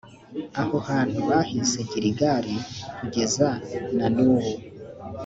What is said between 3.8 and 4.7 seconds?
na n’ubu.